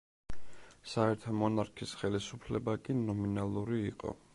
[0.93, 4.21] საერთო მონარქის ხელისუფლება კი ნომინალური იყო.